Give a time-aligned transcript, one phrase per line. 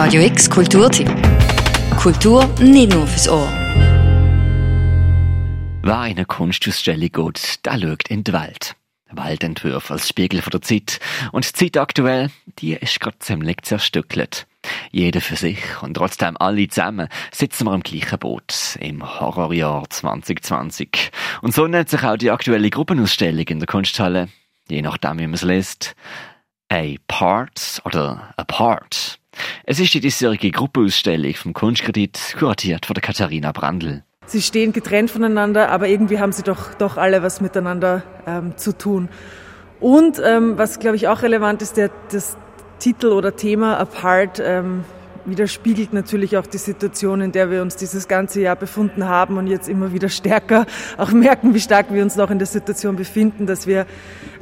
[0.00, 1.10] Radio X Kulturtipp.
[1.96, 3.48] Kultur nicht nur fürs Ohr.
[5.82, 8.76] Wer in eine Kunstausstellung geht, der schaut in die Welt.
[9.10, 11.00] Waldentwürfe als Spiegel von der Zeit.
[11.32, 12.30] Und die Zeit aktuell,
[12.60, 14.46] die ist gerade ziemlich zerstückelt.
[14.92, 21.10] Jeder für sich und trotzdem alle zusammen sitzen wir im gleichen Boot im Horrorjahr 2020.
[21.42, 24.28] Und so nennt sich auch die aktuelle Gruppenausstellung in der Kunsthalle,
[24.68, 25.96] je nachdem wie man es liest,
[26.68, 29.17] A Part oder A Part.
[29.70, 34.02] Es ist die diesjährige Gruppenausstellung vom Kunstkredit, kuratiert von der Katharina Brandl.
[34.24, 38.72] Sie stehen getrennt voneinander, aber irgendwie haben sie doch, doch alle was miteinander ähm, zu
[38.72, 39.10] tun.
[39.78, 42.38] Und ähm, was, glaube ich, auch relevant ist, der, das
[42.78, 44.86] Titel oder Thema Apart ähm,
[45.30, 49.46] widerspiegelt natürlich auch die Situation, in der wir uns dieses ganze Jahr befunden haben und
[49.46, 53.46] jetzt immer wieder stärker auch merken, wie stark wir uns noch in der Situation befinden,
[53.46, 53.86] dass wir,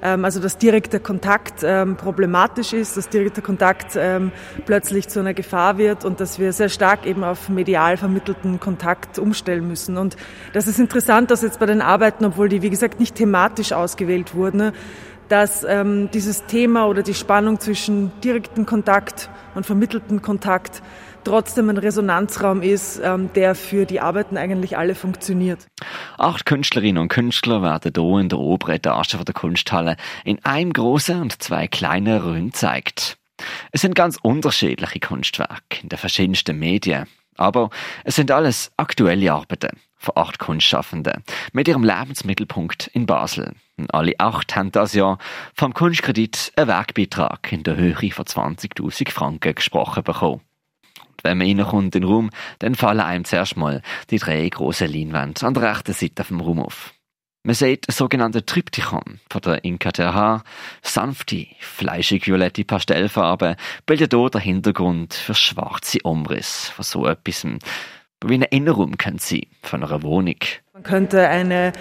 [0.02, 4.32] ähm, also dass direkter Kontakt ähm, problematisch ist, dass direkter Kontakt ähm,
[4.64, 9.18] plötzlich zu einer Gefahr wird und dass wir sehr stark eben auf medial vermittelten Kontakt
[9.18, 9.96] umstellen müssen.
[9.96, 10.16] Und
[10.52, 14.34] das ist interessant, dass jetzt bei den Arbeiten, obwohl die, wie gesagt, nicht thematisch ausgewählt
[14.34, 14.72] wurden,
[15.28, 20.82] dass ähm, dieses Thema oder die Spannung zwischen direktem Kontakt und vermittelten Kontakt
[21.24, 25.66] trotzdem ein Resonanzraum ist, ähm, der für die Arbeiten eigentlich alle funktioniert.
[26.18, 31.20] Acht Künstlerinnen und Künstler werden hier in der oberen Etage der Kunsthalle in einem großen
[31.20, 33.18] und zwei kleinen Räumen gezeigt.
[33.72, 37.70] Es sind ganz unterschiedliche Kunstwerke in den verschiedensten Medien, aber
[38.04, 43.54] es sind alles aktuelle Arbeiten von acht Kunstschaffenden mit ihrem Lebensmittelpunkt in Basel.
[43.88, 45.18] Alle acht haben das Jahr
[45.54, 50.40] vom Kunstkredit einen Wegbeitrag in der Höhe von 20.000 Franken gesprochen bekommen.
[51.22, 55.46] Wenn man reinkommt in den Raum, dann fallen einem zuerst mal die drei grossen Leinwände
[55.46, 56.92] an der rechten Seite vom Raum auf.
[57.46, 60.42] Man sieht ein sogenannte Triptychon von der Inka TH.
[60.82, 63.54] Sanfte, fleischig-violette Pastellfarben
[63.86, 67.46] bilden hier den Hintergrund für schwarze Umriss von so etwas,
[68.24, 70.36] wie ein Innenraum könnte sein von einer Wohnung.
[70.72, 71.72] Man könnte eine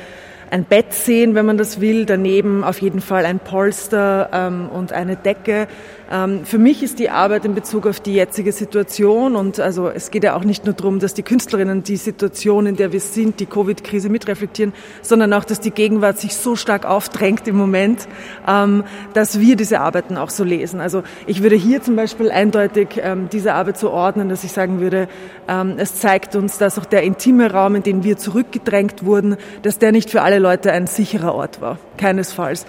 [0.51, 4.93] ein Bett sehen, wenn man das will, daneben auf jeden Fall ein Polster ähm, und
[4.93, 5.67] eine Decke.
[6.11, 10.11] Ähm, für mich ist die Arbeit in Bezug auf die jetzige Situation und also es
[10.11, 13.39] geht ja auch nicht nur darum, dass die Künstlerinnen die Situation, in der wir sind,
[13.39, 18.08] die Covid-Krise mitreflektieren, sondern auch, dass die Gegenwart sich so stark aufdrängt im Moment,
[18.47, 18.83] ähm,
[19.14, 20.80] dass wir diese Arbeiten auch so lesen.
[20.80, 24.80] Also ich würde hier zum Beispiel eindeutig ähm, diese Arbeit so ordnen, dass ich sagen
[24.80, 25.08] würde,
[25.47, 29.80] ähm, es zeigt uns, dass auch der intime Raum, in den wir zurückgedrängt wurden, dass
[29.80, 31.79] der nicht für alle Leute ein sicherer Ort war.
[31.97, 32.65] Keinesfalls.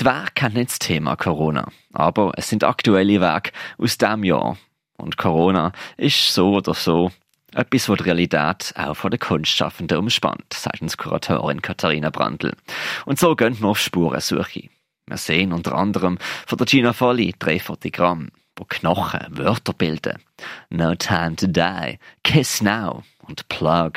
[0.00, 4.56] Die Werke nicht das Thema Corona, aber es sind aktuelle Werke aus diesem Jahr.
[4.96, 7.10] Und Corona ist so oder so
[7.54, 12.54] etwas, was die Realität auch von den Kunstschaffenden umspannt, sagt uns Kuratorin Katharina Brandl.
[13.06, 14.68] Und so gehen wir auf Spurensuche.
[15.06, 20.18] Wir sehen unter anderem von der Gina Folli drei Fotogramme, wo Knochen Wörter bilden.
[20.68, 23.92] No time to die, Kiss Now und Plug.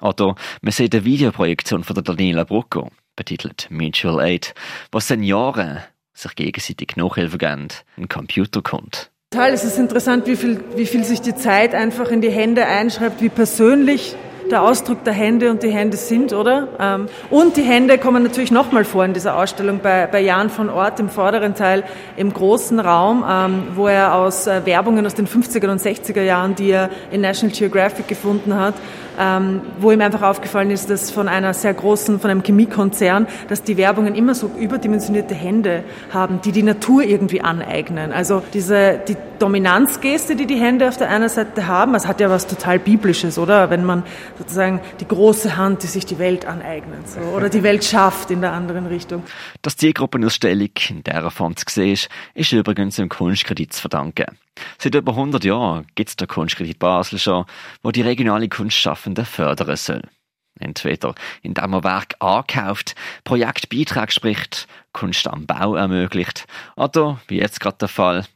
[0.00, 4.54] Oder wir sehen eine Videoprojektion von der Daniela Brucco, betitelt Mutual Aid,
[4.92, 5.78] wo Senioren
[6.14, 9.10] sich gegenseitig Nachhilfe geben, ein Computer kommt.
[9.30, 12.66] Total, es ist interessant, wie viel, wie viel sich die Zeit einfach in die Hände
[12.66, 14.16] einschreibt, wie persönlich
[14.50, 16.68] der Ausdruck der Hände und die Hände sind, oder?
[16.78, 20.68] Ähm, und die Hände kommen natürlich nochmal vor in dieser Ausstellung bei, bei Jan von
[20.68, 21.84] Ort im vorderen Teil
[22.16, 26.54] im großen Raum, ähm, wo er aus äh, Werbungen aus den 50er und 60er Jahren,
[26.54, 28.74] die er in National Geographic gefunden hat,
[29.18, 33.62] ähm, wo ihm einfach aufgefallen ist, dass von einer sehr großen, von einem Chemiekonzern, dass
[33.62, 38.12] die Werbungen immer so überdimensionierte Hände haben, die die Natur irgendwie aneignen.
[38.12, 42.30] Also diese, die Dominanzgeste, die die Hände auf der einen Seite haben, das hat ja
[42.30, 43.70] was total Biblisches, oder?
[43.70, 44.02] Wenn man
[44.38, 48.42] sozusagen die große Hand, die sich die Welt aneignet, so, oder die Welt schafft in
[48.42, 49.22] der anderen Richtung.
[49.62, 54.26] Dass die Gruppenausstellung in dieser Form zu sehen ist, ist übrigens dem Kunstkredit zu verdanken.
[54.78, 57.44] Seit über 100 Jahren gibt es den Kunstkredit Basel schon,
[57.82, 58.48] wo die regionale
[59.00, 60.02] Kunstschaffenden fördern.
[60.58, 62.94] Entweder indem man Werk ankauft,
[63.24, 66.46] Projektbeitrag spricht, Kunst am Bau ermöglicht,
[66.76, 68.26] oder, wie jetzt gerade der Fall,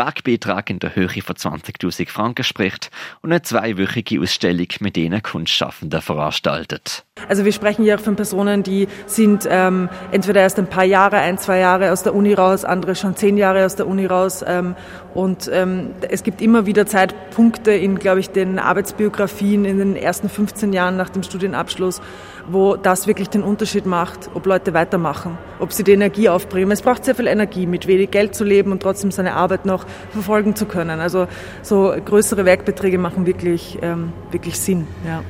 [0.00, 6.00] Werkbeitrag in der Höhe von 20.000 Franken spricht und eine zweiwöchige Ausstellung mit denen Kunstschaffenden
[6.00, 7.04] veranstaltet.
[7.28, 11.18] Also wir sprechen hier auch von Personen, die sind ähm, entweder erst ein paar Jahre,
[11.18, 14.42] ein, zwei Jahre aus der Uni raus, andere schon zehn Jahre aus der Uni raus.
[14.46, 14.74] Ähm,
[15.12, 20.30] und ähm, es gibt immer wieder Zeitpunkte in, glaube ich, den Arbeitsbiografien in den ersten
[20.30, 22.00] 15 Jahren nach dem Studienabschluss,
[22.48, 26.70] wo das wirklich den Unterschied macht, ob Leute weitermachen, ob sie die Energie aufbringen.
[26.70, 29.84] Es braucht sehr viel Energie, mit wenig Geld zu leben und trotzdem seine Arbeit noch
[30.10, 31.00] verfolgen zu können.
[31.00, 31.28] Also
[31.62, 34.86] so größere Werkbeträge machen wirklich, ähm, wirklich Sinn.
[35.06, 35.22] Ja.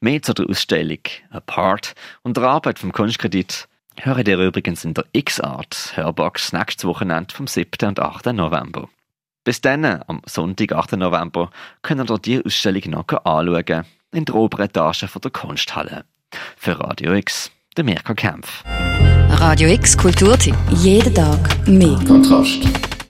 [0.00, 0.98] Mehr zu der Ausstellung
[1.30, 3.68] Apart und der Arbeit vom Kunstkredit
[4.00, 7.88] hören ihr übrigens in der X-Art Hörbox nächstes Wochenende vom 7.
[7.88, 8.26] und 8.
[8.26, 8.88] November.
[9.44, 10.92] Bis dann, am Sonntag, 8.
[10.92, 11.50] November,
[11.82, 16.04] können ihr die Ausstellung noch anschauen, in der oberen Etage der Kunsthalle.
[16.56, 18.64] Für Radio X, der Mirko Kempf.
[19.28, 20.56] Radio X Kulturtipp.
[20.70, 21.98] Jeden Tag mehr.
[22.06, 22.93] Kontrast.